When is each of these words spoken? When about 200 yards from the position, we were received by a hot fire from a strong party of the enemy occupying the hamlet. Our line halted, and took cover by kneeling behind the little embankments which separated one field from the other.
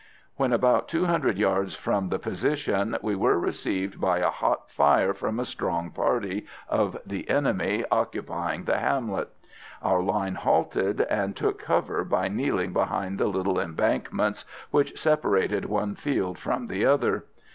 When 0.35 0.51
about 0.51 0.87
200 0.89 1.37
yards 1.37 1.75
from 1.75 2.09
the 2.09 2.17
position, 2.17 2.97
we 3.03 3.15
were 3.15 3.37
received 3.37 4.01
by 4.01 4.17
a 4.17 4.31
hot 4.31 4.71
fire 4.71 5.13
from 5.13 5.39
a 5.39 5.45
strong 5.45 5.91
party 5.91 6.47
of 6.67 6.97
the 7.05 7.29
enemy 7.29 7.85
occupying 7.91 8.63
the 8.63 8.79
hamlet. 8.79 9.29
Our 9.83 10.01
line 10.01 10.33
halted, 10.33 11.01
and 11.01 11.35
took 11.35 11.59
cover 11.59 12.03
by 12.03 12.29
kneeling 12.29 12.73
behind 12.73 13.19
the 13.19 13.27
little 13.27 13.59
embankments 13.59 14.43
which 14.71 14.99
separated 14.99 15.65
one 15.65 15.93
field 15.93 16.39
from 16.39 16.65
the 16.65 16.83
other. 16.83 17.25